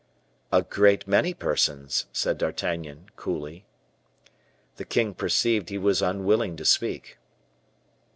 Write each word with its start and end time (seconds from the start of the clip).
"A 0.51 0.63
great 0.63 1.07
many 1.07 1.31
persons," 1.31 2.07
said 2.11 2.39
D'Artagnan, 2.39 3.09
coolly. 3.15 3.67
The 4.77 4.85
king 4.85 5.13
perceived 5.13 5.69
he 5.69 5.77
was 5.77 6.01
unwilling 6.01 6.55
to 6.57 6.65
speak. 6.65 7.19